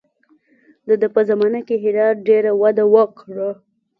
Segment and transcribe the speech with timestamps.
[0.87, 3.49] د ده په زمانه کې هرات ډېره وده وکړه.